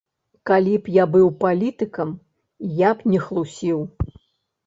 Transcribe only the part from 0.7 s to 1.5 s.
б я быў